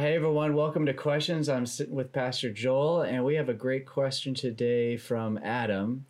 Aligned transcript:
hey 0.00 0.16
everyone, 0.16 0.54
welcome 0.54 0.86
to 0.86 0.94
Questions. 0.94 1.46
I'm 1.46 1.66
sitting 1.66 1.94
with 1.94 2.10
Pastor 2.10 2.50
Joel, 2.50 3.02
and 3.02 3.22
we 3.22 3.34
have 3.34 3.50
a 3.50 3.54
great 3.54 3.84
question 3.84 4.32
today 4.32 4.96
from 4.96 5.36
Adam. 5.42 6.06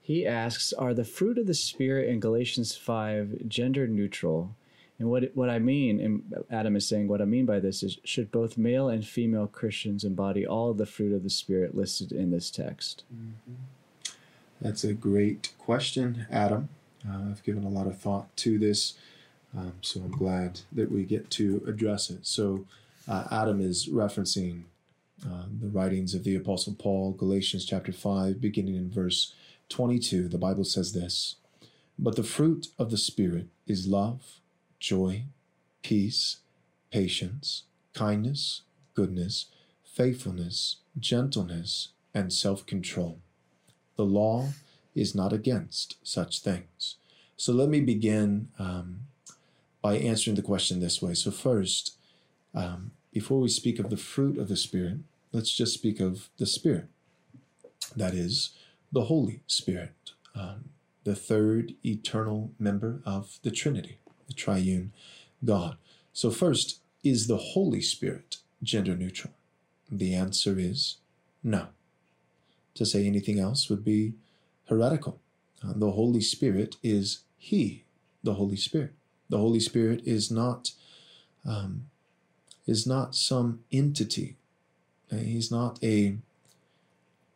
He 0.00 0.26
asks 0.26 0.72
Are 0.72 0.94
the 0.94 1.04
fruit 1.04 1.36
of 1.36 1.46
the 1.46 1.52
Spirit 1.52 2.08
in 2.08 2.20
Galatians 2.20 2.74
5 2.74 3.46
gender 3.46 3.86
neutral? 3.86 4.56
And 4.98 5.10
what, 5.10 5.24
what 5.34 5.50
I 5.50 5.58
mean, 5.58 6.00
and 6.00 6.46
Adam 6.50 6.74
is 6.74 6.88
saying, 6.88 7.06
what 7.06 7.20
I 7.20 7.26
mean 7.26 7.44
by 7.44 7.60
this 7.60 7.82
is 7.82 7.98
should 8.02 8.32
both 8.32 8.56
male 8.56 8.88
and 8.88 9.06
female 9.06 9.46
Christians 9.46 10.04
embody 10.04 10.46
all 10.46 10.72
the 10.72 10.86
fruit 10.86 11.14
of 11.14 11.22
the 11.22 11.28
Spirit 11.28 11.76
listed 11.76 12.12
in 12.12 12.30
this 12.30 12.50
text? 12.50 13.04
Mm-hmm. 13.14 14.14
That's 14.62 14.84
a 14.84 14.94
great 14.94 15.52
question, 15.58 16.26
Adam. 16.30 16.70
Uh, 17.06 17.32
I've 17.32 17.42
given 17.42 17.64
a 17.64 17.68
lot 17.68 17.88
of 17.88 17.98
thought 17.98 18.34
to 18.38 18.58
this, 18.58 18.94
um, 19.54 19.74
so 19.82 20.00
I'm 20.00 20.12
glad 20.12 20.60
that 20.72 20.90
we 20.90 21.02
get 21.02 21.28
to 21.32 21.62
address 21.66 22.08
it. 22.08 22.24
So, 22.26 22.64
uh, 23.08 23.24
Adam 23.30 23.60
is 23.60 23.88
referencing 23.88 24.64
uh, 25.24 25.44
the 25.60 25.68
writings 25.68 26.14
of 26.14 26.24
the 26.24 26.34
Apostle 26.34 26.74
Paul, 26.74 27.12
Galatians 27.12 27.64
chapter 27.64 27.92
5, 27.92 28.40
beginning 28.40 28.74
in 28.74 28.90
verse 28.90 29.34
22. 29.68 30.28
The 30.28 30.38
Bible 30.38 30.64
says 30.64 30.92
this 30.92 31.36
But 31.98 32.16
the 32.16 32.22
fruit 32.22 32.68
of 32.78 32.90
the 32.90 32.98
Spirit 32.98 33.48
is 33.66 33.86
love, 33.86 34.40
joy, 34.78 35.24
peace, 35.82 36.38
patience, 36.90 37.64
kindness, 37.94 38.62
goodness, 38.94 39.46
faithfulness, 39.82 40.76
gentleness, 40.98 41.88
and 42.12 42.32
self 42.32 42.66
control. 42.66 43.18
The 43.96 44.04
law 44.04 44.48
is 44.94 45.14
not 45.14 45.32
against 45.32 45.96
such 46.02 46.40
things. 46.40 46.96
So 47.36 47.52
let 47.52 47.68
me 47.68 47.80
begin 47.80 48.48
um, 48.58 49.00
by 49.82 49.96
answering 49.96 50.36
the 50.36 50.42
question 50.42 50.80
this 50.80 51.02
way. 51.02 51.14
So, 51.14 51.30
first, 51.30 51.96
um, 52.54 52.92
before 53.12 53.40
we 53.40 53.48
speak 53.48 53.78
of 53.78 53.90
the 53.90 53.96
fruit 53.96 54.38
of 54.38 54.48
the 54.48 54.56
Spirit, 54.56 54.98
let's 55.32 55.54
just 55.54 55.74
speak 55.74 56.00
of 56.00 56.28
the 56.38 56.46
Spirit. 56.46 56.86
That 57.96 58.14
is, 58.14 58.50
the 58.92 59.04
Holy 59.04 59.42
Spirit, 59.46 60.12
um, 60.34 60.70
the 61.04 61.14
third 61.14 61.74
eternal 61.84 62.52
member 62.58 63.02
of 63.04 63.38
the 63.42 63.50
Trinity, 63.50 63.98
the 64.26 64.32
triune 64.32 64.92
God. 65.44 65.76
So, 66.12 66.30
first, 66.30 66.80
is 67.02 67.26
the 67.26 67.36
Holy 67.36 67.80
Spirit 67.80 68.38
gender 68.62 68.96
neutral? 68.96 69.34
The 69.90 70.14
answer 70.14 70.58
is 70.58 70.98
no. 71.42 71.68
To 72.74 72.86
say 72.86 73.06
anything 73.06 73.38
else 73.38 73.68
would 73.68 73.84
be 73.84 74.14
heretical. 74.68 75.20
Uh, 75.62 75.72
the 75.76 75.92
Holy 75.92 76.20
Spirit 76.20 76.76
is 76.82 77.20
He, 77.36 77.84
the 78.22 78.34
Holy 78.34 78.56
Spirit. 78.56 78.92
The 79.28 79.38
Holy 79.38 79.60
Spirit 79.60 80.02
is 80.04 80.30
not 80.30 80.72
um, 81.46 81.86
is 82.66 82.86
not 82.86 83.14
some 83.14 83.60
entity. 83.70 84.36
Uh, 85.12 85.16
he's 85.16 85.50
not 85.50 85.82
a 85.82 86.18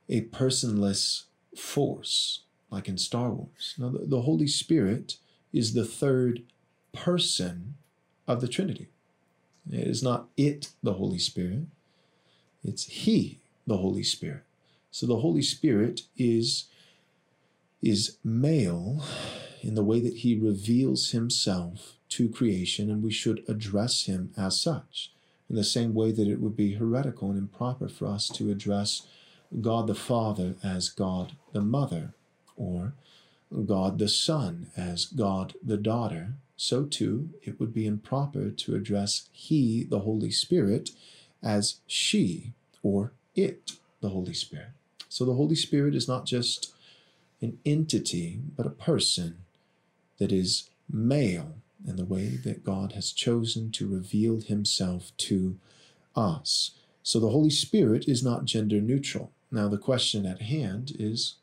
a 0.08 0.22
personless 0.22 1.24
force 1.54 2.44
like 2.70 2.88
in 2.88 2.98
Star 2.98 3.30
Wars. 3.30 3.74
Now, 3.78 3.90
the, 3.90 4.06
the 4.06 4.22
Holy 4.22 4.46
Spirit 4.46 5.16
is 5.52 5.74
the 5.74 5.84
third 5.84 6.42
person 6.92 7.74
of 8.26 8.40
the 8.40 8.48
Trinity. 8.48 8.88
It 9.70 9.86
is 9.86 10.02
not 10.02 10.28
it, 10.36 10.70
the 10.82 10.94
Holy 10.94 11.18
Spirit. 11.18 11.66
It's 12.64 12.84
He, 12.84 13.40
the 13.66 13.78
Holy 13.78 14.02
Spirit. 14.02 14.44
So 14.90 15.06
the 15.06 15.18
Holy 15.18 15.42
Spirit 15.42 16.02
is 16.16 16.66
is 17.80 18.16
male 18.24 19.04
in 19.62 19.74
the 19.74 19.84
way 19.84 20.00
that 20.00 20.18
he 20.18 20.36
reveals 20.36 21.10
himself 21.10 21.94
to 22.08 22.28
creation, 22.28 22.90
and 22.90 23.02
we 23.04 23.12
should 23.12 23.44
address 23.48 24.06
him 24.06 24.32
as 24.36 24.60
such. 24.60 25.12
In 25.48 25.56
the 25.56 25.64
same 25.64 25.94
way 25.94 26.12
that 26.12 26.28
it 26.28 26.41
would 26.41 26.56
be 26.56 26.74
heretical 26.74 27.30
and 27.30 27.38
improper 27.38 27.88
for 27.88 28.06
us 28.06 28.28
to 28.30 28.50
address 28.50 29.06
God 29.61 29.86
the 29.86 29.95
Father 29.95 30.56
as 30.62 30.90
God 30.90 31.33
the 31.52 31.62
Mother, 31.62 32.12
or 32.56 32.92
God 33.64 33.98
the 33.98 34.08
Son 34.08 34.67
as 34.77 35.06
God 35.06 35.55
the 35.64 35.78
Daughter, 35.78 36.34
so 36.56 36.84
too 36.84 37.30
it 37.42 37.58
would 37.58 37.73
be 37.73 37.86
improper 37.86 38.50
to 38.50 38.74
address 38.74 39.28
He, 39.33 39.84
the 39.84 40.00
Holy 40.00 40.30
Spirit, 40.30 40.90
as 41.42 41.77
she 41.86 42.52
or 42.83 43.12
it, 43.34 43.73
the 44.00 44.11
Holy 44.11 44.34
Spirit. 44.34 44.70
So 45.08 45.24
the 45.24 45.34
Holy 45.34 45.55
Spirit 45.55 45.94
is 45.94 46.08
not 46.08 46.27
just 46.27 46.74
an 47.40 47.58
entity, 47.64 48.40
but 48.56 48.67
a 48.67 48.70
person 48.70 49.39
that 50.18 50.33
is 50.33 50.68
male 50.90 51.55
in 51.86 51.96
the 51.96 52.05
way 52.05 52.28
that 52.28 52.64
God 52.64 52.92
has 52.92 53.12
chosen 53.12 53.70
to 53.72 53.89
reveal 53.89 54.40
himself 54.40 55.12
to 55.18 55.58
us. 56.16 56.72
So 57.02 57.20
the 57.20 57.30
Holy 57.30 57.50
Spirit 57.50 58.06
is 58.08 58.22
not 58.22 58.44
gender 58.44 58.80
neutral. 58.80 59.33
Now, 59.50 59.68
the 59.68 59.78
question 59.78 60.27
at 60.27 60.42
hand 60.42 60.92
is 60.98 61.36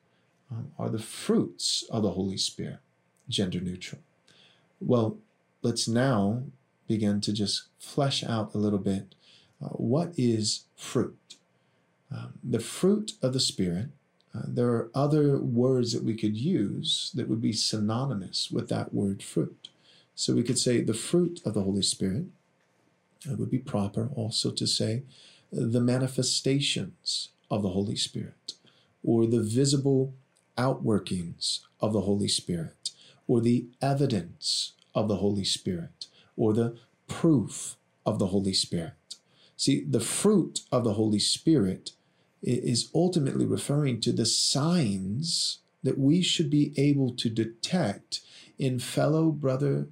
um, 0.52 0.72
are 0.78 0.90
the 0.90 1.00
fruits 1.00 1.86
of 1.90 2.04
the 2.04 2.12
Holy 2.12 2.38
Spirit 2.38 2.80
gender 3.28 3.60
neutral? 3.60 4.02
Well, 4.80 5.18
let's 5.62 5.88
now 5.88 6.44
begin 6.88 7.22
to 7.22 7.34
just 7.34 7.64
flesh 7.80 8.24
out 8.24 8.54
a 8.54 8.60
little 8.60 8.80
bit 8.80 9.16
uh, 9.64 9.70
what 9.70 10.14
is 10.18 10.66
fruit? 10.76 11.18
Um, 12.12 12.34
the 12.44 12.60
fruit 12.60 13.14
of 13.22 13.34
the 13.34 13.40
Spirit 13.40 13.90
uh, 14.36 14.44
there 14.48 14.70
are 14.70 14.90
other 14.94 15.38
words 15.38 15.94
that 15.94 16.04
we 16.04 16.16
could 16.16 16.36
use 16.36 17.12
that 17.14 17.30
would 17.30 17.42
be 17.42 17.54
synonymous 17.54 18.52
with 18.52 18.68
that 18.70 18.94
word 18.94 19.24
fruit. 19.24 19.70
So 20.16 20.34
we 20.34 20.44
could 20.44 20.58
say 20.58 20.82
the 20.82 20.94
fruit 20.94 21.42
of 21.46 21.54
the 21.54 21.62
Holy 21.62 21.82
Spirit. 21.82 22.26
It 23.30 23.38
would 23.38 23.52
be 23.52 23.60
proper 23.60 24.10
also 24.16 24.52
to 24.52 24.66
say 24.66 25.04
the 25.52 25.82
manifestations 25.82 27.30
of 27.52 27.62
the 27.62 27.70
Holy 27.70 27.96
Spirit, 27.96 28.54
or 29.04 29.26
the 29.26 29.42
visible 29.42 30.14
outworkings 30.58 31.60
of 31.80 31.94
the 31.94 32.02
Holy 32.02 32.28
Spirit, 32.28 32.92
or 33.28 33.42
the 33.42 33.68
evidence 33.82 34.74
of 34.94 35.08
the 35.08 35.18
Holy 35.18 35.44
Spirit, 35.44 36.08
or 36.38 36.54
the 36.54 36.78
proof 37.08 37.76
of 38.06 38.20
the 38.20 38.28
Holy 38.28 38.54
Spirit. 38.54 38.94
See, 39.58 39.84
the 39.84 40.00
fruit 40.00 40.62
of 40.72 40.84
the 40.84 40.94
Holy 40.94 41.20
Spirit 41.20 41.92
is 42.42 42.90
ultimately 42.94 43.46
referring 43.46 44.00
to 44.02 44.12
the 44.12 44.26
signs 44.26 45.60
that 45.84 45.98
we 45.98 46.22
should 46.22 46.50
be 46.50 46.74
able 46.78 47.12
to 47.16 47.30
detect 47.30 48.22
in 48.58 48.80
fellow 48.80 49.30
brothers 49.32 49.88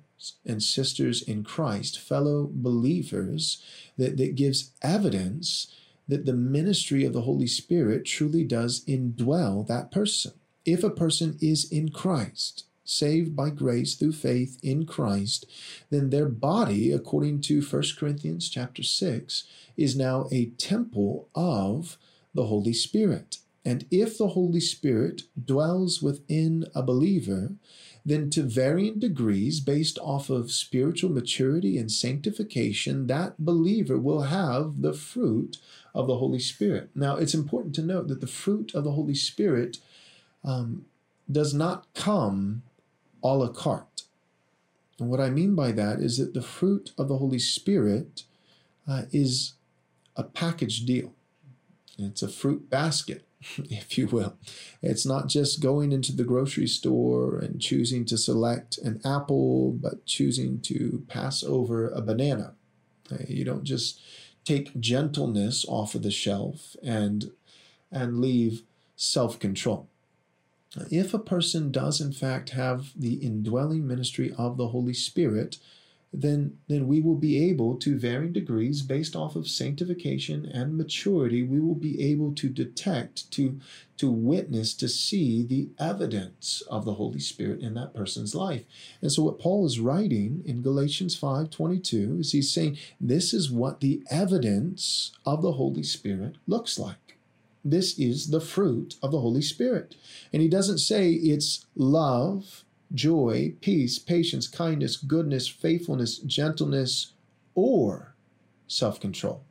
and 0.45 0.61
sisters 0.61 1.21
in 1.21 1.43
Christ, 1.43 1.99
fellow 1.99 2.49
believers, 2.51 3.63
that, 3.97 4.17
that 4.17 4.35
gives 4.35 4.71
evidence 4.81 5.67
that 6.07 6.25
the 6.25 6.33
ministry 6.33 7.05
of 7.05 7.13
the 7.13 7.21
Holy 7.21 7.47
Spirit 7.47 8.05
truly 8.05 8.43
does 8.43 8.83
indwell 8.85 9.65
that 9.67 9.91
person. 9.91 10.33
If 10.65 10.83
a 10.83 10.89
person 10.89 11.37
is 11.41 11.69
in 11.71 11.89
Christ, 11.89 12.65
saved 12.85 13.35
by 13.35 13.49
grace 13.49 13.95
through 13.95 14.11
faith 14.13 14.59
in 14.61 14.85
Christ, 14.85 15.45
then 15.89 16.09
their 16.09 16.27
body, 16.27 16.91
according 16.91 17.41
to 17.41 17.61
1 17.61 17.83
Corinthians 17.97 18.49
chapter 18.49 18.83
6, 18.83 19.43
is 19.77 19.95
now 19.95 20.27
a 20.31 20.47
temple 20.57 21.29
of 21.33 21.97
the 22.33 22.45
Holy 22.45 22.73
Spirit. 22.73 23.37
And 23.65 23.85
if 23.89 24.17
the 24.17 24.29
Holy 24.29 24.59
Spirit 24.59 25.23
dwells 25.41 26.01
within 26.01 26.65
a 26.75 26.83
believer, 26.83 27.53
then 28.05 28.29
to 28.31 28.43
varying 28.43 28.99
degrees, 28.99 29.61
based 29.61 29.97
off 29.99 30.29
of 30.29 30.51
spiritual 30.51 31.09
maturity 31.09 31.77
and 31.77 31.89
sanctification, 31.89 33.07
that 33.07 33.39
believer 33.39 33.97
will 33.97 34.23
have 34.23 34.81
the 34.81 34.93
fruit 34.93 35.57
of 35.95 36.07
the 36.07 36.17
Holy 36.17 36.39
Spirit. 36.39 36.89
Now, 36.93 37.15
it's 37.15 37.33
important 37.33 37.73
to 37.75 37.81
note 37.81 38.09
that 38.09 38.19
the 38.19 38.27
fruit 38.27 38.73
of 38.75 38.83
the 38.83 38.91
Holy 38.91 39.15
Spirit 39.15 39.77
um, 40.43 40.85
does 41.31 41.53
not 41.53 41.87
come 41.93 42.63
a 43.23 43.33
la 43.33 43.47
carte. 43.47 44.03
And 44.99 45.09
what 45.09 45.21
I 45.21 45.29
mean 45.29 45.55
by 45.55 45.71
that 45.71 45.99
is 45.99 46.17
that 46.17 46.33
the 46.33 46.41
fruit 46.41 46.91
of 46.97 47.07
the 47.07 47.17
Holy 47.17 47.39
Spirit 47.39 48.23
uh, 48.87 49.03
is 49.11 49.53
a 50.15 50.23
package 50.23 50.85
deal. 50.85 51.13
It's 51.97 52.21
a 52.21 52.27
fruit 52.27 52.69
basket, 52.69 53.23
if 53.69 53.97
you 53.97 54.07
will. 54.07 54.37
It's 54.81 55.05
not 55.05 55.27
just 55.27 55.61
going 55.61 55.91
into 55.91 56.15
the 56.15 56.23
grocery 56.23 56.67
store 56.67 57.37
and 57.37 57.61
choosing 57.61 58.05
to 58.05 58.17
select 58.17 58.77
an 58.79 59.01
apple, 59.05 59.71
but 59.71 60.05
choosing 60.05 60.59
to 60.61 61.03
pass 61.07 61.43
over 61.43 61.89
a 61.89 62.01
banana. 62.01 62.53
Uh, 63.11 63.17
you 63.27 63.43
don't 63.43 63.63
just 63.63 64.01
take 64.45 64.79
gentleness 64.79 65.65
off 65.67 65.95
of 65.95 66.03
the 66.03 66.11
shelf 66.11 66.75
and 66.83 67.31
and 67.91 68.19
leave 68.19 68.63
self-control. 68.95 69.87
If 70.89 71.13
a 71.13 71.19
person 71.19 71.71
does 71.71 72.01
in 72.01 72.11
fact 72.11 72.49
have 72.51 72.91
the 72.95 73.15
indwelling 73.15 73.85
ministry 73.85 74.33
of 74.35 74.57
the 74.57 74.69
Holy 74.69 74.93
Spirit, 74.93 75.57
then 76.13 76.57
then 76.67 76.87
we 76.87 77.01
will 77.01 77.15
be 77.15 77.49
able 77.49 77.75
to 77.75 77.97
varying 77.97 78.31
degrees 78.31 78.83
based 78.83 79.15
off 79.15 79.35
of 79.35 79.47
sanctification 79.47 80.45
and 80.45 80.77
maturity 80.77 81.41
we 81.41 81.59
will 81.59 81.75
be 81.75 82.01
able 82.01 82.33
to 82.35 82.49
detect 82.49 83.29
to 83.31 83.59
to 83.97 84.11
witness 84.11 84.73
to 84.75 84.87
see 84.87 85.43
the 85.43 85.69
evidence 85.79 86.61
of 86.69 86.85
the 86.85 86.95
holy 86.95 87.19
spirit 87.19 87.61
in 87.61 87.73
that 87.73 87.93
person's 87.93 88.35
life. 88.35 88.63
And 89.01 89.11
so 89.11 89.23
what 89.23 89.39
paul 89.39 89.65
is 89.65 89.79
writing 89.79 90.43
in 90.45 90.61
galatians 90.61 91.15
5:22 91.15 92.19
is 92.19 92.31
he's 92.31 92.51
saying 92.51 92.77
this 93.01 93.33
is 93.33 93.49
what 93.49 93.79
the 93.79 94.03
evidence 94.11 95.11
of 95.25 95.41
the 95.41 95.53
holy 95.53 95.83
spirit 95.83 96.35
looks 96.47 96.77
like. 96.77 97.17
This 97.65 97.97
is 97.97 98.27
the 98.27 98.41
fruit 98.41 98.97
of 99.01 99.11
the 99.11 99.21
holy 99.21 99.41
spirit. 99.41 99.95
And 100.31 100.41
he 100.41 100.49
doesn't 100.49 100.79
say 100.79 101.11
it's 101.11 101.65
love 101.75 102.65
joy, 102.93 103.55
peace, 103.61 103.99
patience, 103.99 104.47
kindness, 104.47 104.97
goodness, 104.97 105.47
faithfulness, 105.47 106.19
gentleness, 106.19 107.13
or 107.55 108.15
self 108.67 108.99
control. 108.99 109.43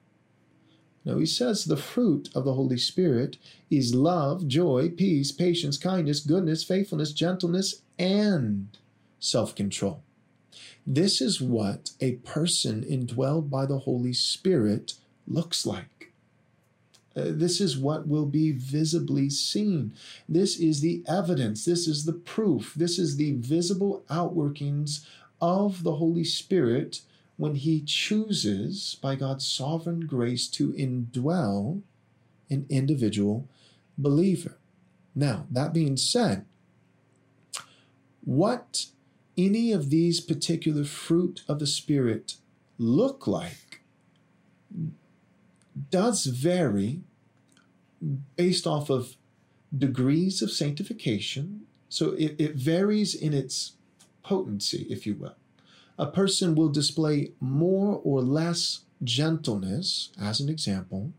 Now, 1.04 1.18
he 1.18 1.26
says 1.26 1.64
the 1.64 1.76
fruit 1.76 2.28
of 2.34 2.44
the 2.44 2.54
Holy 2.54 2.78
Spirit 2.78 3.36
is 3.70 3.94
love, 3.94 4.46
joy, 4.46 4.90
peace, 4.90 5.32
patience, 5.32 5.76
kindness, 5.76 6.20
goodness, 6.20 6.62
faithfulness, 6.62 7.12
gentleness, 7.12 7.82
and 7.98 8.68
self 9.18 9.54
control. 9.54 10.02
This 10.86 11.20
is 11.20 11.40
what 11.40 11.90
a 12.00 12.12
person 12.16 12.84
indwelled 12.84 13.50
by 13.50 13.66
the 13.66 13.80
Holy 13.80 14.12
Spirit 14.12 14.94
looks 15.26 15.66
like. 15.66 15.91
Uh, 17.14 17.24
this 17.26 17.60
is 17.60 17.76
what 17.76 18.08
will 18.08 18.26
be 18.26 18.52
visibly 18.52 19.28
seen. 19.28 19.92
This 20.28 20.58
is 20.58 20.80
the 20.80 21.02
evidence. 21.06 21.64
This 21.64 21.86
is 21.86 22.04
the 22.04 22.12
proof. 22.12 22.72
This 22.74 22.98
is 22.98 23.16
the 23.16 23.32
visible 23.32 24.04
outworkings 24.08 25.04
of 25.40 25.82
the 25.82 25.96
Holy 25.96 26.24
Spirit 26.24 27.02
when 27.36 27.56
He 27.56 27.82
chooses, 27.82 28.96
by 29.02 29.16
God's 29.16 29.46
sovereign 29.46 30.06
grace, 30.06 30.48
to 30.48 30.72
indwell 30.72 31.82
an 32.48 32.66
individual 32.68 33.48
believer. 33.98 34.58
Now, 35.14 35.46
that 35.50 35.72
being 35.72 35.96
said, 35.96 36.46
what 38.24 38.86
any 39.36 39.72
of 39.72 39.90
these 39.90 40.20
particular 40.20 40.84
fruit 40.84 41.42
of 41.48 41.58
the 41.58 41.66
Spirit 41.66 42.36
look 42.78 43.26
like 43.26 43.82
does 45.90 46.26
vary 46.26 47.00
based 48.36 48.66
off 48.66 48.90
of 48.90 49.16
degrees 49.76 50.42
of 50.42 50.50
sanctification. 50.50 51.62
So 51.88 52.12
it, 52.12 52.36
it 52.38 52.54
varies 52.56 53.14
in 53.14 53.32
its 53.32 53.72
potency, 54.22 54.86
if 54.90 55.06
you 55.06 55.14
will. 55.14 55.36
A 55.98 56.06
person 56.06 56.54
will 56.54 56.68
display 56.68 57.32
more 57.40 58.00
or 58.02 58.22
less 58.22 58.80
gentleness, 59.04 60.10
as 60.20 60.40
an 60.40 60.48
example, 60.48 61.12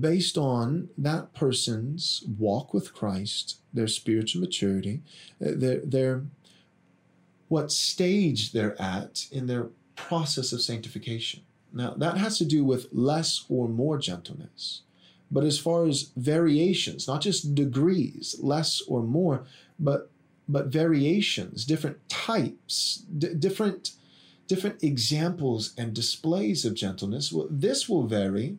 based 0.00 0.36
on 0.36 0.88
that 0.96 1.34
person's 1.34 2.22
walk 2.38 2.74
with 2.74 2.92
Christ, 2.92 3.58
their 3.72 3.88
spiritual 3.88 4.40
maturity, 4.40 5.02
uh, 5.44 5.52
their, 5.56 5.80
their 5.80 6.24
what 7.48 7.72
stage 7.72 8.52
they're 8.52 8.80
at 8.80 9.26
in 9.32 9.46
their 9.46 9.68
process 9.96 10.52
of 10.52 10.60
sanctification. 10.60 11.42
Now, 11.72 11.94
that 11.96 12.16
has 12.18 12.38
to 12.38 12.44
do 12.44 12.64
with 12.64 12.88
less 12.92 13.44
or 13.48 13.68
more 13.68 13.98
gentleness. 13.98 14.82
But 15.30 15.44
as 15.44 15.58
far 15.58 15.86
as 15.86 16.10
variations, 16.16 17.06
not 17.06 17.20
just 17.20 17.54
degrees, 17.54 18.36
less 18.40 18.80
or 18.82 19.02
more, 19.02 19.44
but 19.78 20.10
but 20.50 20.68
variations, 20.68 21.66
different 21.66 22.08
types, 22.08 23.04
d- 23.16 23.34
different 23.34 23.92
different 24.46 24.82
examples 24.82 25.74
and 25.76 25.92
displays 25.92 26.64
of 26.64 26.74
gentleness. 26.74 27.30
Well, 27.30 27.48
this 27.50 27.88
will 27.88 28.06
vary 28.06 28.58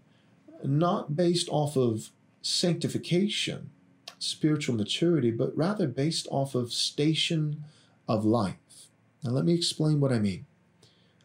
not 0.63 1.15
based 1.15 1.49
off 1.49 1.75
of 1.75 2.11
sanctification, 2.43 3.71
spiritual 4.19 4.75
maturity, 4.75 5.31
but 5.31 5.55
rather 5.57 5.87
based 5.87 6.27
off 6.29 6.53
of 6.53 6.71
station 6.71 7.63
of 8.07 8.23
life. 8.23 8.55
Now 9.23 9.31
let 9.31 9.45
me 9.45 9.53
explain 9.53 9.99
what 9.99 10.13
I 10.13 10.19
mean. 10.19 10.45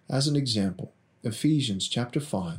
As 0.08 0.26
an 0.26 0.36
example, 0.36 0.94
Ephesians 1.24 1.88
chapter 1.88 2.20
5, 2.20 2.58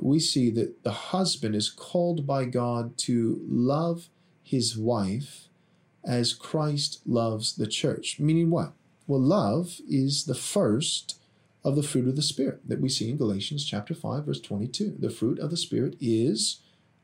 we 0.00 0.20
see 0.20 0.50
that 0.50 0.84
the 0.84 0.92
husband 0.92 1.56
is 1.56 1.70
called 1.70 2.26
by 2.26 2.44
God 2.44 2.96
to 2.98 3.40
love 3.48 4.08
his 4.42 4.78
wife 4.78 5.48
as 6.04 6.34
Christ 6.34 7.00
loves 7.04 7.56
the 7.56 7.66
church. 7.66 8.20
Meaning 8.20 8.50
what? 8.50 8.72
Well, 9.06 9.20
love 9.20 9.80
is 9.88 10.24
the 10.24 10.34
first 10.34 11.18
of 11.64 11.74
the 11.74 11.82
fruit 11.82 12.06
of 12.06 12.16
the 12.16 12.22
Spirit 12.22 12.60
that 12.68 12.80
we 12.80 12.88
see 12.88 13.10
in 13.10 13.16
Galatians 13.16 13.64
chapter 13.64 13.94
5, 13.94 14.24
verse 14.24 14.40
22. 14.40 14.96
The 14.98 15.10
fruit 15.10 15.38
of 15.40 15.50
the 15.50 15.56
Spirit 15.56 15.96
is 16.00 16.60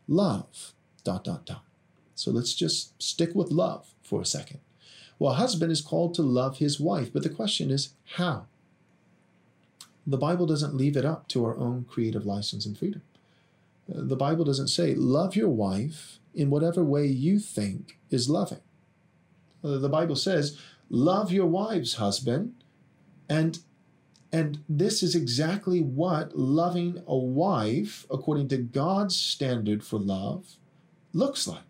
love. 0.07 0.73
Dot, 1.03 1.25
dot, 1.25 1.45
dot. 1.47 1.65
So 2.15 2.31
let's 2.31 2.55
just 2.55 3.03
stick 3.03 3.35
with 3.35 3.51
love 3.51 3.89
for 4.03 4.21
a 4.21 4.27
second. 4.27 4.61
Well, 5.19 5.33
a 5.33 5.37
husband 5.37 5.73
is 5.73 5.81
called 5.81 6.15
to 6.15 6.23
love 6.23 6.59
his 6.59 6.79
wife, 6.79 7.13
but 7.13 7.23
the 7.23 7.29
question 7.29 7.71
is 7.71 7.95
how? 8.15 8.47
The 10.07 10.19
Bible 10.19 10.47
doesn't 10.47 10.75
leave 10.75 10.97
it 10.97 11.05
up 11.05 11.29
to 11.29 11.45
our 11.45 11.57
own 11.57 11.85
creative 11.89 12.27
license 12.27 12.67
and 12.67 12.77
freedom. 12.77 13.03
Uh, 13.89 14.01
the 14.03 14.17
Bible 14.17 14.45
doesn't 14.45 14.69
say, 14.69 14.95
love 14.95 15.37
your 15.37 15.49
wife 15.49 16.19
in 16.35 16.51
whatever 16.51 16.85
way 16.85 17.07
you 17.07 17.39
think 17.39 17.99
is 18.11 18.29
loving. 18.29 18.61
Uh, 19.63 19.79
the 19.79 19.89
Bible 19.89 20.17
says, 20.17 20.59
love 20.91 21.33
your 21.33 21.47
wives, 21.47 21.95
husband, 21.95 22.55
and 23.29 23.61
and 24.33 24.65
this 24.69 25.01
is 25.01 25.15
exactly 25.15 25.81
what 25.81 26.37
loving 26.37 27.01
a 27.07 27.17
wife, 27.17 28.05
according 28.11 28.49
to 28.49 28.57
God's 28.57 29.17
standard 29.17 29.85
for 29.85 30.01
love, 30.01 30.57
looks 31.13 31.47
like. 31.47 31.63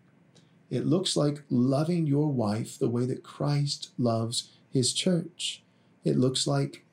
It 0.71 0.87
looks 0.87 1.15
like 1.15 1.43
loving 1.51 2.07
your 2.07 2.31
wife 2.31 2.79
the 2.79 2.89
way 2.89 3.05
that 3.05 3.23
Christ 3.23 3.91
loves 3.99 4.49
his 4.71 4.93
church. 4.93 5.61
It 6.03 6.17
looks 6.17 6.47
like 6.47 6.83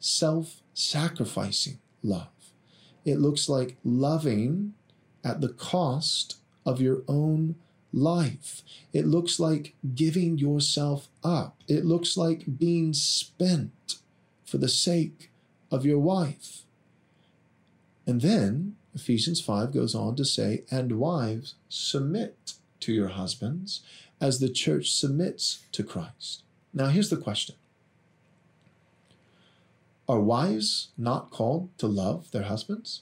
self 0.00 0.61
sacrificing 0.74 1.78
love. 2.02 2.28
It 3.04 3.18
looks 3.18 3.48
like 3.48 3.76
loving 3.84 4.74
at 5.24 5.40
the 5.40 5.48
cost 5.48 6.36
of 6.64 6.80
your 6.80 7.02
own 7.08 7.56
life. 7.92 8.62
It 8.92 9.06
looks 9.06 9.38
like 9.38 9.74
giving 9.94 10.38
yourself 10.38 11.08
up. 11.22 11.62
It 11.68 11.84
looks 11.84 12.16
like 12.16 12.58
being 12.58 12.92
spent 12.92 13.96
for 14.44 14.58
the 14.58 14.68
sake 14.68 15.30
of 15.70 15.84
your 15.84 15.98
wife. 15.98 16.62
And 18.06 18.20
then 18.20 18.76
Ephesians 18.94 19.40
5 19.40 19.72
goes 19.72 19.94
on 19.94 20.16
to 20.16 20.24
say, 20.24 20.64
and 20.70 20.98
wives, 20.98 21.54
submit 21.68 22.54
to 22.80 22.92
your 22.92 23.08
husbands 23.08 23.82
as 24.20 24.38
the 24.38 24.50
church 24.50 24.90
submits 24.92 25.64
to 25.72 25.82
Christ. 25.82 26.42
Now, 26.74 26.88
here's 26.88 27.10
the 27.10 27.16
question 27.16 27.56
are 30.12 30.20
wives 30.20 30.88
not 30.98 31.30
called 31.30 31.70
to 31.78 31.86
love 31.86 32.30
their 32.32 32.42
husbands? 32.42 33.00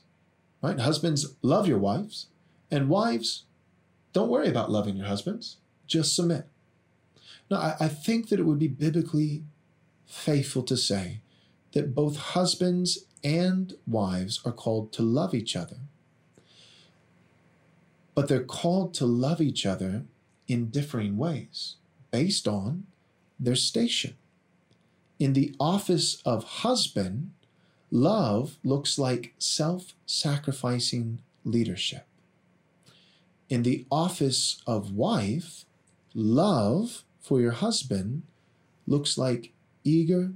Right? 0.62 0.78
Husbands, 0.78 1.34
love 1.42 1.66
your 1.66 1.78
wives. 1.78 2.28
And 2.70 2.88
wives, 2.88 3.46
don't 4.12 4.30
worry 4.30 4.48
about 4.48 4.70
loving 4.70 4.96
your 4.96 5.08
husbands. 5.08 5.56
Just 5.88 6.14
submit. 6.14 6.46
Now, 7.50 7.56
I, 7.56 7.76
I 7.80 7.88
think 7.88 8.28
that 8.28 8.38
it 8.38 8.44
would 8.44 8.60
be 8.60 8.68
biblically 8.68 9.42
faithful 10.06 10.62
to 10.62 10.76
say 10.76 11.20
that 11.72 11.96
both 11.96 12.16
husbands 12.16 13.06
and 13.24 13.74
wives 13.88 14.40
are 14.44 14.52
called 14.52 14.92
to 14.92 15.02
love 15.02 15.34
each 15.34 15.56
other. 15.56 15.78
But 18.14 18.28
they're 18.28 18.44
called 18.44 18.94
to 18.94 19.06
love 19.06 19.40
each 19.40 19.66
other 19.66 20.04
in 20.46 20.70
differing 20.70 21.16
ways 21.16 21.74
based 22.12 22.46
on 22.46 22.86
their 23.40 23.56
station. 23.56 24.14
In 25.20 25.34
the 25.34 25.54
office 25.60 26.22
of 26.24 26.44
husband, 26.64 27.32
love 27.90 28.56
looks 28.64 28.98
like 28.98 29.34
self 29.38 29.94
sacrificing 30.06 31.20
leadership. 31.44 32.06
In 33.50 33.62
the 33.62 33.84
office 33.90 34.62
of 34.66 34.94
wife, 34.94 35.66
love 36.14 37.04
for 37.20 37.38
your 37.38 37.52
husband 37.52 38.22
looks 38.86 39.18
like 39.18 39.52
eager, 39.84 40.32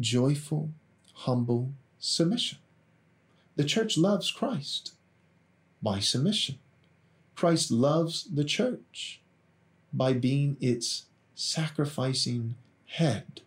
joyful, 0.00 0.70
humble 1.12 1.72
submission. 1.98 2.56
The 3.56 3.64
church 3.64 3.98
loves 3.98 4.30
Christ 4.30 4.94
by 5.82 6.00
submission. 6.00 6.58
Christ 7.34 7.70
loves 7.70 8.24
the 8.24 8.44
church 8.44 9.20
by 9.92 10.14
being 10.14 10.56
its 10.58 11.04
sacrificing 11.34 12.54
head 12.86 13.42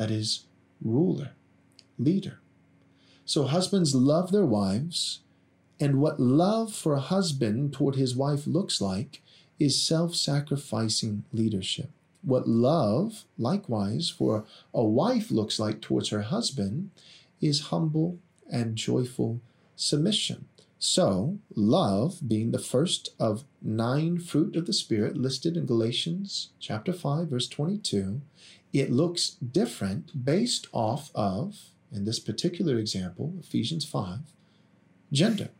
that 0.00 0.10
is, 0.10 0.46
ruler, 0.80 1.32
leader. 1.98 2.40
So 3.26 3.44
husbands 3.44 3.94
love 3.94 4.32
their 4.32 4.46
wives, 4.46 5.20
and 5.78 6.00
what 6.00 6.18
love 6.18 6.72
for 6.72 6.94
a 6.94 7.00
husband 7.00 7.74
toward 7.74 7.96
his 7.96 8.16
wife 8.16 8.46
looks 8.46 8.80
like 8.80 9.20
is 9.58 9.86
self 9.86 10.14
sacrificing 10.14 11.24
leadership. 11.32 11.90
what 12.22 12.48
love, 12.48 13.24
likewise, 13.36 14.08
for 14.08 14.46
a 14.72 14.82
wife 14.82 15.30
looks 15.30 15.58
like 15.58 15.82
towards 15.82 16.08
her 16.08 16.22
husband 16.22 16.90
is 17.42 17.68
humble 17.68 18.18
and 18.50 18.76
joyful 18.76 19.42
submission. 19.76 20.46
So, 20.78 21.38
love 21.54 22.26
being 22.26 22.52
the 22.52 22.58
first 22.58 23.10
of 23.18 23.44
nine 23.60 24.18
fruit 24.18 24.56
of 24.56 24.64
the 24.64 24.72
Spirit 24.72 25.14
listed 25.18 25.58
in 25.58 25.66
Galatians 25.66 26.52
chapter 26.58 26.94
5, 26.94 27.28
verse 27.28 27.48
22, 27.48 28.22
it 28.72 28.90
looks 28.90 29.30
different 29.30 30.24
based 30.24 30.68
off 30.72 31.10
of, 31.14 31.56
in 31.92 32.04
this 32.04 32.18
particular 32.18 32.78
example, 32.78 33.34
Ephesians 33.40 33.84
5, 33.84 34.18
gender 35.12 35.50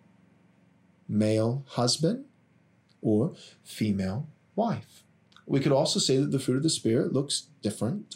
male 1.08 1.64
husband 1.70 2.24
or 3.02 3.32
female 3.64 4.28
wife. 4.54 5.02
We 5.46 5.58
could 5.58 5.72
also 5.72 5.98
say 5.98 6.18
that 6.18 6.30
the 6.30 6.38
fruit 6.38 6.58
of 6.58 6.62
the 6.62 6.70
Spirit 6.70 7.12
looks 7.12 7.48
different 7.62 8.14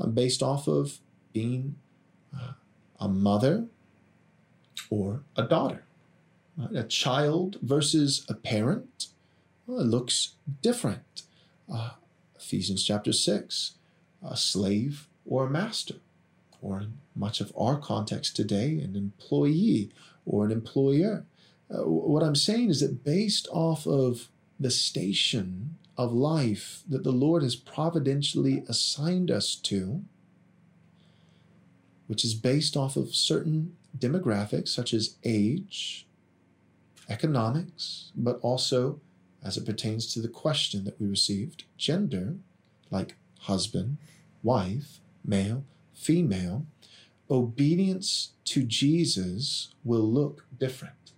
um, 0.00 0.12
based 0.12 0.42
off 0.42 0.66
of 0.66 0.98
being 1.32 1.76
uh, 2.34 2.52
a 2.98 3.08
mother 3.08 3.66
or 4.90 5.22
a 5.36 5.44
daughter. 5.44 5.84
A 6.74 6.82
child 6.82 7.58
versus 7.62 8.26
a 8.28 8.34
parent 8.34 9.06
well, 9.66 9.80
it 9.80 9.86
looks 9.86 10.34
different. 10.60 11.22
Uh, 11.72 11.90
Ephesians 12.36 12.84
chapter 12.84 13.12
6, 13.12 13.74
a 14.24 14.36
slave 14.36 15.08
or 15.24 15.46
a 15.46 15.50
master, 15.50 15.96
or 16.60 16.80
in 16.80 16.98
much 17.14 17.40
of 17.40 17.52
our 17.56 17.78
context 17.78 18.36
today, 18.36 18.78
an 18.78 18.96
employee 18.96 19.90
or 20.24 20.44
an 20.44 20.52
employer. 20.52 21.24
Uh, 21.70 21.88
what 21.88 22.22
I'm 22.22 22.36
saying 22.36 22.70
is 22.70 22.80
that 22.80 23.04
based 23.04 23.48
off 23.50 23.86
of 23.86 24.28
the 24.58 24.70
station 24.70 25.76
of 25.96 26.12
life 26.12 26.82
that 26.88 27.04
the 27.04 27.12
Lord 27.12 27.42
has 27.42 27.56
providentially 27.56 28.64
assigned 28.68 29.30
us 29.30 29.54
to, 29.56 30.02
which 32.06 32.24
is 32.24 32.34
based 32.34 32.76
off 32.76 32.96
of 32.96 33.14
certain 33.14 33.76
demographics 33.98 34.68
such 34.68 34.94
as 34.94 35.16
age, 35.24 36.06
economics, 37.08 38.12
but 38.16 38.38
also 38.40 39.00
as 39.44 39.56
it 39.56 39.66
pertains 39.66 40.06
to 40.12 40.20
the 40.20 40.28
question 40.28 40.84
that 40.84 41.00
we 41.00 41.06
received, 41.06 41.64
gender, 41.76 42.36
like 42.90 43.16
husband, 43.42 43.98
wife, 44.42 45.00
male, 45.24 45.64
female, 45.94 46.66
obedience 47.30 48.32
to 48.44 48.62
Jesus 48.62 49.74
will 49.84 50.02
look 50.02 50.44
different. 50.58 51.12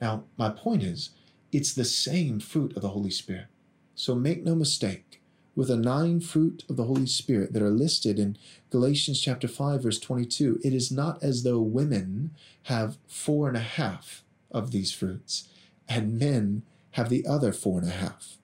Now, 0.00 0.24
my 0.36 0.50
point 0.50 0.82
is, 0.82 1.10
it's 1.52 1.72
the 1.72 1.84
same 1.84 2.40
fruit 2.40 2.74
of 2.76 2.82
the 2.82 2.90
Holy 2.90 3.10
Spirit. 3.10 3.46
So 3.94 4.14
make 4.14 4.44
no 4.44 4.54
mistake, 4.54 5.22
with 5.54 5.68
the 5.68 5.76
nine 5.76 6.20
fruit 6.20 6.64
of 6.68 6.76
the 6.76 6.84
Holy 6.84 7.06
Spirit 7.06 7.54
that 7.54 7.62
are 7.62 7.70
listed 7.70 8.18
in 8.18 8.36
Galatians 8.70 9.20
chapter 9.20 9.48
5, 9.48 9.82
verse 9.82 9.98
22, 9.98 10.60
it 10.62 10.74
is 10.74 10.92
not 10.92 11.22
as 11.22 11.44
though 11.44 11.60
women 11.60 12.32
have 12.64 12.98
four 13.06 13.48
and 13.48 13.56
a 13.56 13.60
half 13.60 14.22
of 14.50 14.70
these 14.70 14.92
fruits 14.92 15.48
and 15.88 16.18
men 16.18 16.62
have 16.92 17.08
the 17.08 17.26
other 17.26 17.52
four 17.52 17.78
and 17.80 17.88
a 17.88 17.92
half. 17.92 18.36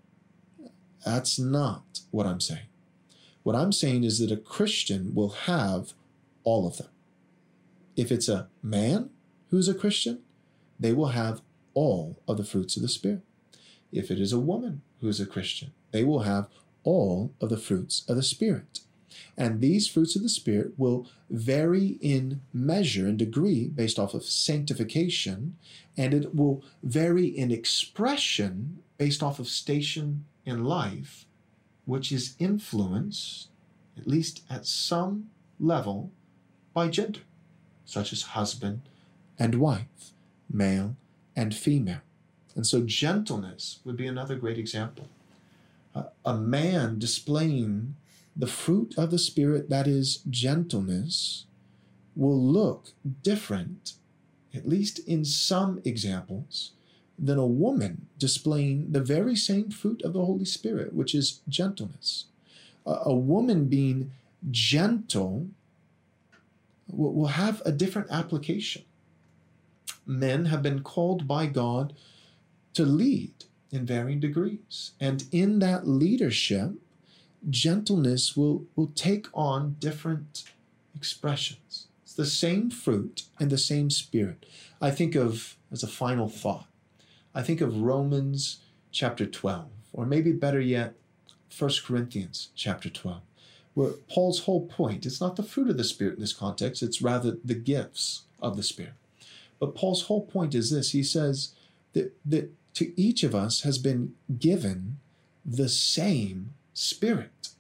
That's 1.05 1.39
not 1.39 2.01
what 2.11 2.27
I'm 2.27 2.41
saying. 2.41 2.72
What 3.43 3.57
I'm 3.57 3.73
saying 3.73 4.05
is 4.05 4.19
that 4.19 4.33
a 4.33 4.37
Christian 4.37 5.15
will 5.15 5.31
have 5.31 5.95
all 6.45 6.67
of 6.67 6.77
them. 6.77 6.89
If 7.97 8.11
it's 8.13 8.29
a 8.29 8.49
man 8.63 9.11
who's 9.51 9.69
a 9.69 9.75
Christian, 9.75 10.21
they 10.79 10.93
will 10.93 11.09
have 11.09 11.43
all 11.75 12.19
of 12.29 12.37
the 12.37 12.45
fruits 12.45 12.77
of 12.77 12.83
the 12.83 12.89
Spirit. 12.89 13.23
If 13.91 14.11
it 14.11 14.19
is 14.21 14.33
a 14.33 14.39
woman 14.39 14.83
who 15.01 15.09
is 15.09 15.21
a 15.21 15.27
Christian, 15.27 15.73
they 15.91 16.05
will 16.05 16.21
have 16.21 16.49
all 16.85 17.33
of 17.41 17.51
the 17.51 17.57
fruits 17.57 18.05
of 18.09 18.17
the 18.17 18.23
Spirit. 18.23 18.81
And 19.37 19.61
these 19.61 19.89
fruits 19.89 20.17
of 20.17 20.23
the 20.23 20.29
Spirit 20.29 20.73
will 20.79 21.07
vary 21.29 21.99
in 22.01 22.41
measure 22.53 23.07
and 23.07 23.19
degree 23.19 23.69
based 23.69 23.99
off 23.99 24.15
of 24.15 24.25
sanctification, 24.25 25.57
and 25.97 26.15
it 26.15 26.35
will 26.35 26.65
vary 26.83 27.27
in 27.27 27.51
expression 27.51 28.79
based 28.97 29.23
off 29.23 29.39
of 29.39 29.49
station 29.49 30.25
in 30.47 30.65
life, 30.65 31.27
which 31.85 32.13
is 32.13 32.35
influenced, 32.39 33.49
at 33.97 34.07
least 34.07 34.43
at 34.49 34.67
some 34.67 35.31
level, 35.59 36.11
by 36.73 36.89
gender, 36.89 37.21
such 37.85 38.13
as 38.13 38.23
husband 38.23 38.83
and 39.39 39.57
wife, 39.57 40.13
male 40.51 40.97
and 41.37 41.55
female. 41.55 42.01
And 42.55 42.67
so, 42.67 42.83
gentleness 42.83 43.81
would 43.85 43.97
be 43.97 44.07
another 44.07 44.37
great 44.37 44.59
example. 44.59 45.09
Uh, 45.95 46.05
a 46.25 46.35
man 46.35 46.99
displaying 46.99 47.97
the 48.37 48.47
fruit 48.47 48.95
of 48.97 49.11
the 49.11 49.19
Spirit, 49.19 49.69
that 49.69 49.87
is 49.87 50.19
gentleness, 50.29 51.45
will 52.17 52.41
look 52.41 52.93
different, 53.23 53.95
at 54.55 54.69
least 54.69 54.99
in 55.01 55.25
some 55.25 55.81
examples, 55.85 56.73
than 57.23 57.39
a 57.39 57.47
woman 57.47 58.09
displaying 58.19 58.93
the 58.93 59.01
very 59.01 59.37
same 59.37 59.71
fruit 59.71 60.03
of 60.03 60.13
the 60.13 60.25
Holy 60.25 60.45
Spirit, 60.45 60.93
which 60.93 61.15
is 61.15 61.41
gentleness. 61.49 62.27
A, 62.85 62.99
a 63.07 63.15
woman 63.15 63.67
being 63.67 64.11
gentle 64.51 65.47
will, 66.91 67.15
will 67.15 67.29
have 67.29 67.63
a 67.65 67.73
different 67.73 68.11
application 68.11 68.83
men 70.07 70.47
have 70.47 70.63
been 70.63 70.83
called 70.83 71.29
by 71.29 71.47
God 71.47 71.95
to 72.75 72.85
lead 72.85 73.45
in 73.71 73.87
varying 73.87 74.21
degrees. 74.21 74.93
And 75.01 75.25
in 75.33 75.59
that 75.61 75.87
leadership, 75.87 76.73
gentleness 77.49 78.37
will, 78.37 78.65
will 78.77 78.93
take 78.95 79.27
on 79.33 79.77
different 79.79 80.45
expressions. 80.95 81.87
It's 82.03 82.15
the 82.15 82.27
same 82.27 82.71
fruit 82.71 83.25
and 83.39 83.51
the 83.51 83.59
same 83.59 83.91
spirit. 83.91 84.47
I 84.81 84.91
think 84.91 85.15
of, 85.15 85.57
as 85.71 85.83
a 85.83 85.89
final 85.89 86.29
thought, 86.29 86.67
I 87.35 87.43
think 87.43 87.61
of 87.61 87.81
Romans 87.81 88.59
chapter 88.91 89.27
12, 89.27 89.67
or 89.93 90.07
maybe 90.07 90.33
better 90.33 90.61
yet, 90.61 90.95
1 91.57 91.71
Corinthians 91.85 92.49
chapter 92.55 92.89
12, 92.89 93.21
where 93.75 93.93
Paul's 94.09 94.41
whole 94.41 94.67
point, 94.67 95.07
it's 95.07 95.21
not 95.21 95.37
the 95.37 95.43
fruit 95.43 95.71
of 95.71 95.77
the 95.77 95.85
Spirit 95.85 96.15
in 96.15 96.21
this 96.21 96.33
context, 96.33 96.83
it's 96.83 97.03
rather 97.03 97.37
the 97.45 97.55
gifts 97.55 98.23
of 98.41 98.57
the 98.57 98.63
Spirit. 98.63 98.95
But 99.59 99.75
Paul's 99.75 100.05
whole 100.05 100.27
point 100.27 100.55
is 100.55 100.71
this 100.71 100.91
he 100.91 101.03
says 101.03 101.55
that, 101.93 102.17
that 102.27 102.53
to 102.75 103.01
each 103.01 103.23
of 103.23 103.35
us 103.35 103.63
has 103.63 103.79
been 103.79 104.15
given 104.39 104.99
the 105.45 105.69
same 105.69 106.55
Spirit 106.75 107.51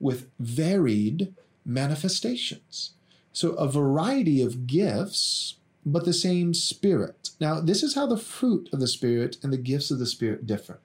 with 0.00 0.28
varied 0.38 1.34
manifestations. 1.64 2.92
So, 3.32 3.50
a 3.52 3.68
variety 3.68 4.42
of 4.42 4.66
gifts, 4.66 5.54
but 5.84 6.04
the 6.04 6.12
same 6.12 6.54
Spirit. 6.54 7.30
Now, 7.40 7.60
this 7.60 7.82
is 7.82 7.94
how 7.94 8.06
the 8.06 8.16
fruit 8.16 8.68
of 8.72 8.80
the 8.80 8.86
Spirit 8.86 9.36
and 9.42 9.52
the 9.52 9.58
gifts 9.58 9.90
of 9.90 9.98
the 9.98 10.06
Spirit 10.06 10.46
differ. 10.46 10.80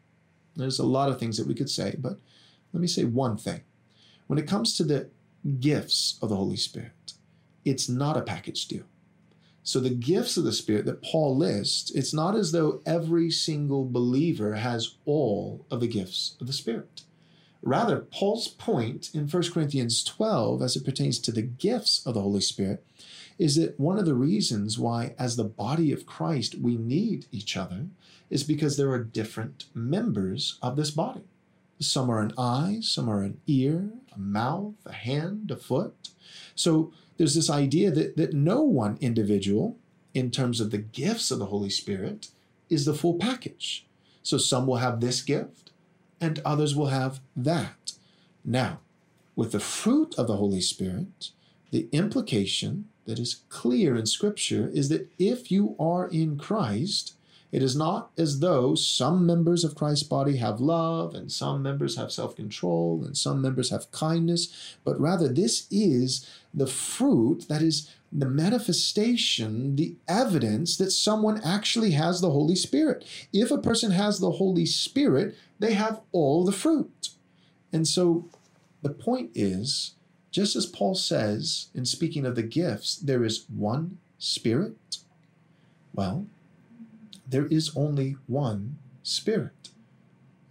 There's 0.55 0.79
a 0.79 0.85
lot 0.85 1.09
of 1.09 1.19
things 1.19 1.37
that 1.37 1.47
we 1.47 1.53
could 1.53 1.69
say, 1.69 1.95
but 1.97 2.17
let 2.73 2.81
me 2.81 2.87
say 2.87 3.03
one 3.05 3.37
thing. 3.37 3.61
When 4.25 4.39
it 4.39 4.47
comes 4.47 4.75
to 4.77 4.83
the 4.83 5.09
gifts 5.59 6.17
of 6.21 6.29
the 6.29 6.35
Holy 6.35 6.57
Spirit, 6.57 7.13
it's 7.63 7.87
not 7.87 8.17
a 8.17 8.21
package 8.21 8.67
deal. 8.67 8.85
So 9.63 9.79
the 9.79 9.89
gifts 9.89 10.37
of 10.37 10.45
the 10.45 10.53
Spirit 10.53 10.85
that 10.85 11.03
Paul 11.03 11.35
lists, 11.35 11.91
it's 11.91 12.13
not 12.13 12.35
as 12.35 12.51
though 12.51 12.81
every 12.85 13.29
single 13.29 13.85
believer 13.85 14.55
has 14.55 14.95
all 15.05 15.65
of 15.69 15.81
the 15.81 15.87
gifts 15.87 16.37
of 16.39 16.47
the 16.47 16.53
Spirit. 16.53 17.01
Rather, 17.61 17.99
Paul's 17.99 18.47
point 18.47 19.09
in 19.13 19.27
1 19.27 19.51
Corinthians 19.51 20.03
12, 20.03 20.61
as 20.61 20.75
it 20.77 20.85
pertains 20.85 21.19
to 21.19 21.31
the 21.33 21.41
gifts 21.41 22.01
of 22.05 22.13
the 22.13 22.21
Holy 22.21 22.39
Spirit, 22.39 22.85
is 23.37 23.55
that 23.55 23.79
one 23.79 23.99
of 23.99 24.05
the 24.05 24.15
reasons 24.15 24.79
why, 24.79 25.13
as 25.19 25.35
the 25.35 25.43
body 25.43 25.91
of 25.91 26.05
Christ, 26.05 26.55
we 26.55 26.75
need 26.75 27.25
each 27.31 27.55
other 27.55 27.87
is 28.29 28.43
because 28.43 28.77
there 28.77 28.91
are 28.91 29.03
different 29.03 29.65
members 29.73 30.57
of 30.61 30.75
this 30.75 30.91
body. 30.91 31.23
Some 31.79 32.09
are 32.09 32.19
an 32.21 32.33
eye, 32.37 32.79
some 32.81 33.07
are 33.09 33.21
an 33.21 33.39
ear, 33.45 33.91
a 34.13 34.19
mouth, 34.19 34.73
a 34.85 34.93
hand, 34.93 35.51
a 35.51 35.55
foot. 35.55 36.09
So 36.55 36.91
there's 37.17 37.35
this 37.35 37.49
idea 37.49 37.91
that, 37.91 38.17
that 38.17 38.33
no 38.33 38.63
one 38.63 38.97
individual, 38.99 39.77
in 40.13 40.31
terms 40.31 40.59
of 40.59 40.71
the 40.71 40.79
gifts 40.79 41.29
of 41.29 41.37
the 41.37 41.45
Holy 41.47 41.69
Spirit, 41.69 42.29
is 42.69 42.85
the 42.85 42.95
full 42.95 43.15
package. 43.15 43.85
So 44.23 44.37
some 44.37 44.65
will 44.65 44.77
have 44.77 44.99
this 44.99 45.21
gift 45.21 45.71
and 46.19 46.39
others 46.43 46.75
will 46.75 46.87
have 46.87 47.19
that. 47.35 47.93
Now, 48.43 48.79
with 49.35 49.51
the 49.51 49.59
fruit 49.59 50.15
of 50.17 50.27
the 50.27 50.37
Holy 50.37 50.61
Spirit, 50.61 51.29
the 51.69 51.87
implication 51.91 52.89
that 53.07 53.19
is 53.19 53.43
clear 53.49 53.97
in 53.97 54.07
Scripture 54.07 54.71
is 54.73 54.89
that 54.89 55.09
if 55.19 55.51
you 55.51 55.75
are 55.79 56.07
in 56.09 56.37
Christ, 56.37 57.15
it 57.51 57.63
is 57.63 57.75
not 57.75 58.11
as 58.17 58.41
though 58.41 58.75
some 58.75 59.25
members 59.25 59.63
of 59.65 59.75
Christ's 59.75 60.03
body 60.03 60.37
have 60.37 60.61
love 60.61 61.15
and 61.15 61.31
some 61.31 61.63
members 61.63 61.97
have 61.97 62.11
self 62.13 62.35
control 62.35 63.03
and 63.05 63.17
some 63.17 63.41
members 63.41 63.71
have 63.71 63.91
kindness, 63.91 64.77
but 64.85 64.99
rather 65.01 65.29
this 65.29 65.67
is 65.71 66.29
the 66.53 66.67
fruit 66.67 67.47
that 67.49 67.63
is 67.63 67.91
the 68.11 68.27
manifestation, 68.29 69.77
the 69.77 69.95
evidence 70.07 70.77
that 70.77 70.91
someone 70.91 71.41
actually 71.43 71.91
has 71.93 72.21
the 72.21 72.31
Holy 72.31 72.55
Spirit. 72.55 73.05
If 73.33 73.51
a 73.51 73.59
person 73.59 73.91
has 73.91 74.19
the 74.19 74.31
Holy 74.33 74.67
Spirit, 74.67 75.35
they 75.59 75.73
have 75.75 76.01
all 76.13 76.45
the 76.45 76.53
fruit. 76.53 77.09
And 77.73 77.87
so 77.87 78.29
the 78.83 78.91
point 78.91 79.31
is, 79.35 79.95
just 80.37 80.55
as 80.55 80.67
Paul 80.67 80.93
says 80.93 81.69
in 81.73 81.83
speaking 81.83 82.23
of 82.23 82.35
the 82.35 82.43
gifts, 82.43 82.95
there 82.95 83.23
is 83.23 83.47
one 83.49 83.97
Spirit. 84.19 84.97
Well, 85.95 86.27
there 87.27 87.47
is 87.47 87.75
only 87.75 88.17
one 88.27 88.77
Spirit. 89.01 89.69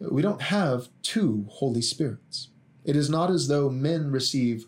We 0.01 0.23
don't 0.23 0.43
have 0.43 0.89
two 1.03 1.47
Holy 1.49 1.83
Spirits. 1.83 2.49
It 2.85 2.97
is 2.97 3.09
not 3.09 3.31
as 3.31 3.47
though 3.47 3.71
men 3.71 4.11
receive 4.11 4.65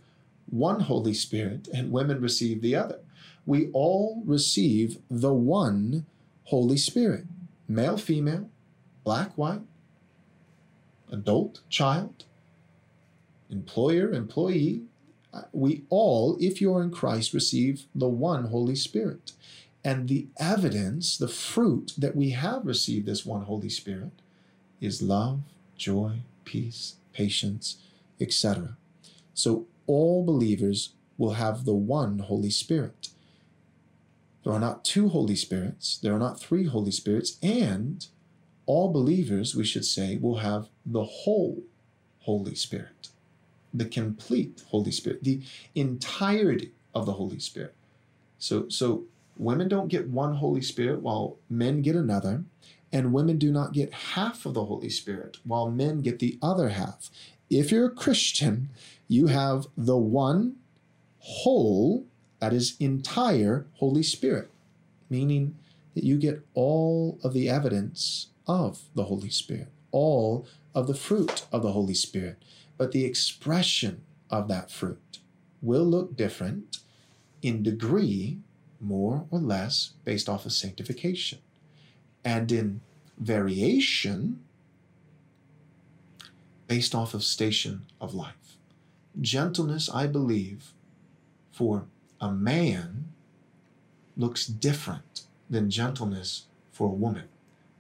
one 0.49 0.79
Holy 0.79 1.15
Spirit 1.15 1.67
and 1.75 1.91
women 1.91 2.21
receive 2.21 2.63
the 2.63 2.77
other. 2.77 3.01
We 3.45 3.71
all 3.73 4.23
receive 4.25 4.99
the 5.11 5.35
one 5.35 6.07
Holy 6.45 6.77
Spirit 6.77 7.25
male, 7.67 7.97
female, 7.97 8.51
black, 9.03 9.33
white, 9.33 9.63
adult, 11.11 11.63
child, 11.69 12.23
employer, 13.51 14.13
employee. 14.13 14.83
We 15.53 15.85
all, 15.89 16.37
if 16.41 16.61
you're 16.61 16.83
in 16.83 16.91
Christ, 16.91 17.33
receive 17.33 17.85
the 17.95 18.09
one 18.09 18.47
Holy 18.47 18.75
Spirit. 18.75 19.33
And 19.85 20.09
the 20.09 20.27
evidence, 20.39 21.17
the 21.17 21.29
fruit 21.29 21.93
that 21.97 22.17
we 22.17 22.31
have 22.31 22.67
received 22.67 23.07
this 23.07 23.25
one 23.25 23.43
Holy 23.43 23.69
Spirit 23.69 24.13
is 24.81 25.03
love, 25.03 25.41
joy, 25.77 26.21
peace, 26.45 26.97
patience, 27.13 27.77
etc. 28.21 28.77
So 29.35 29.67
all 29.87 30.25
believers 30.25 30.95
will 31.17 31.35
have 31.35 31.65
the 31.65 31.75
one 31.75 32.21
Holy 32.21 32.51
Spirit. 32.51 33.09
There 34.45 34.53
are 34.53 34.61
not 34.61 34.85
two 34.85 35.09
Holy 35.09 35.37
Spirits, 35.37 35.99
there 35.99 36.15
are 36.15 36.19
not 36.19 36.41
three 36.41 36.67
Holy 36.67 36.93
Spirits, 36.93 37.37
and 37.43 38.07
all 38.67 38.93
believers, 38.93 39.55
we 39.55 39.65
should 39.65 39.85
say, 39.85 40.17
will 40.17 40.39
have 40.39 40.69
the 40.85 41.05
whole 41.05 41.63
Holy 42.21 42.55
Spirit, 42.55 43.09
the 43.73 43.85
complete 43.85 44.63
Holy 44.69 44.91
Spirit, 44.91 45.25
the 45.25 45.43
entirety 45.75 46.73
of 46.95 47.07
the 47.07 47.15
Holy 47.15 47.39
Spirit. 47.39 47.75
So, 48.39 48.69
so 48.69 49.05
women 49.37 49.69
don't 49.69 49.89
get 49.89 50.09
one 50.09 50.37
Holy 50.37 50.63
Spirit 50.63 51.01
while 51.01 51.37
men 51.51 51.83
get 51.83 51.97
another, 51.97 52.45
and 52.93 53.13
women 53.13 53.39
do 53.39 53.53
not 53.53 53.73
get 53.73 53.93
half 53.93 54.47
of 54.47 54.55
the 54.55 54.65
Holy 54.65 54.91
Spirit 54.91 55.39
while 55.45 55.71
men 55.71 56.01
get 56.01 56.19
the 56.19 56.39
other 56.41 56.71
half. 56.71 57.11
If 57.51 57.71
you're 57.71 57.87
a 57.87 57.91
Christian, 57.91 58.71
you 59.07 59.27
have 59.29 59.67
the 59.77 59.97
one 59.97 60.57
whole, 61.21 62.07
that 62.41 62.53
is 62.53 62.77
entire 62.79 63.67
Holy 63.75 64.03
Spirit, 64.03 64.51
meaning 65.11 65.57
that 65.95 66.05
you 66.05 66.17
get 66.17 66.45
all 66.55 67.19
of 67.23 67.33
the 67.33 67.49
evidence 67.49 68.29
of 68.47 68.83
the 68.95 69.05
Holy 69.05 69.31
Spirit, 69.31 69.69
all 69.91 70.47
of 70.75 70.87
the 70.87 70.95
fruit 70.95 71.47
of 71.53 71.63
the 71.63 71.73
Holy 71.73 71.95
Spirit. 71.95 72.39
But 72.79 72.93
the 72.93 73.05
expression 73.05 74.03
of 74.31 74.49
that 74.49 74.71
fruit 74.71 75.19
will 75.61 75.85
look 75.85 76.17
different 76.17 76.79
in 77.43 77.63
degree, 77.63 78.39
more 78.81 79.27
or 79.31 79.41
less, 79.41 79.93
based 80.05 80.29
off 80.29 80.47
of 80.47 80.53
sanctification. 80.53 81.41
And 82.25 82.51
in 82.51 82.81
variation, 83.19 84.41
based 86.69 86.95
off 86.95 87.15
of 87.15 87.25
station 87.25 87.87
of 88.01 88.15
life. 88.15 88.57
Gentleness, 89.21 89.91
I 89.93 90.07
believe, 90.07 90.73
for 91.51 91.87
a 92.21 92.31
man 92.31 93.09
looks 94.17 94.47
different 94.47 95.23
than 95.51 95.71
gentleness 95.71 96.45
for 96.71 96.89
a 96.89 96.95
woman, 96.95 97.25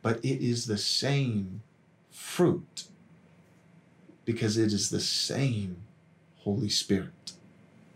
but 0.02 0.16
it 0.24 0.42
is 0.42 0.66
the 0.66 0.78
same 0.78 1.62
fruit 2.10 2.84
because 4.28 4.58
it 4.58 4.74
is 4.74 4.90
the 4.90 5.00
same 5.00 5.74
Holy 6.40 6.68
Spirit. 6.68 7.32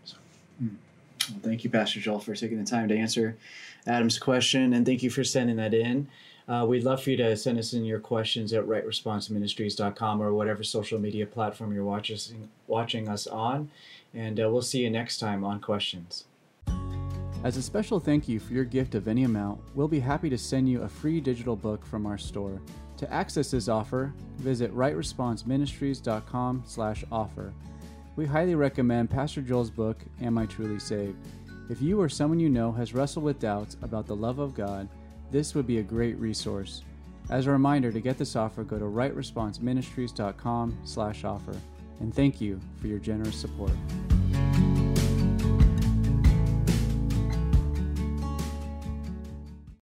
So. 0.03 0.17
Well, 0.59 1.39
thank 1.43 1.63
you, 1.63 1.69
Pastor 1.69 1.99
Joel, 1.99 2.17
for 2.17 2.33
taking 2.33 2.57
the 2.57 2.65
time 2.65 2.87
to 2.87 2.97
answer 2.97 3.37
Adam's 3.85 4.17
question, 4.17 4.73
and 4.73 4.83
thank 4.83 5.03
you 5.03 5.11
for 5.11 5.23
sending 5.23 5.57
that 5.57 5.75
in. 5.75 6.07
Uh, 6.47 6.65
we'd 6.67 6.83
love 6.83 7.03
for 7.03 7.11
you 7.11 7.17
to 7.17 7.37
send 7.37 7.59
us 7.59 7.73
in 7.73 7.85
your 7.85 7.99
questions 7.99 8.51
at 8.51 8.65
rightresponseministries.com 8.65 10.23
or 10.23 10.33
whatever 10.33 10.63
social 10.63 10.97
media 10.97 11.27
platform 11.27 11.71
you're 11.71 11.85
watching, 11.85 12.49
watching 12.65 13.07
us 13.07 13.27
on. 13.27 13.69
And 14.15 14.41
uh, 14.41 14.49
we'll 14.49 14.63
see 14.63 14.81
you 14.81 14.89
next 14.89 15.19
time 15.19 15.43
on 15.43 15.59
Questions. 15.59 16.23
As 17.43 17.57
a 17.57 17.61
special 17.61 17.99
thank 17.99 18.27
you 18.27 18.39
for 18.39 18.53
your 18.53 18.65
gift 18.65 18.95
of 18.95 19.07
any 19.07 19.23
amount, 19.23 19.61
we'll 19.75 19.87
be 19.87 19.99
happy 19.99 20.31
to 20.31 20.37
send 20.37 20.67
you 20.67 20.81
a 20.81 20.89
free 20.89 21.21
digital 21.21 21.55
book 21.55 21.85
from 21.85 22.07
our 22.07 22.17
store. 22.17 22.59
To 23.03 23.13
access 23.13 23.51
this 23.51 23.67
offer, 23.67 24.13
visit 24.37 24.73
rightresponseministries.com 24.73 26.63
slash 26.65 27.03
offer. 27.11 27.53
We 28.15 28.25
highly 28.25 28.55
recommend 28.55 29.09
Pastor 29.09 29.41
Joel's 29.41 29.69
book, 29.69 29.97
Am 30.21 30.37
I 30.37 30.45
Truly 30.45 30.79
Saved? 30.79 31.17
If 31.69 31.81
you 31.81 31.99
or 31.99 32.07
someone 32.07 32.39
you 32.39 32.47
know 32.47 32.71
has 32.71 32.93
wrestled 32.93 33.25
with 33.25 33.41
doubts 33.41 33.75
about 33.81 34.07
the 34.07 34.15
love 34.15 34.39
of 34.39 34.55
God, 34.55 34.87
this 35.31 35.53
would 35.53 35.67
be 35.67 35.79
a 35.79 35.83
great 35.83 36.17
resource. 36.17 36.83
As 37.29 37.45
a 37.45 37.51
reminder, 37.51 37.91
to 37.91 37.99
get 37.99 38.17
this 38.17 38.37
offer, 38.37 38.63
go 38.63 38.79
to 38.79 38.85
rightresponseministries.com 38.85 40.77
slash 40.85 41.25
offer. 41.25 41.57
And 41.99 42.15
thank 42.15 42.39
you 42.39 42.57
for 42.79 42.87
your 42.87 42.99
generous 42.99 43.35
support. 43.35 43.73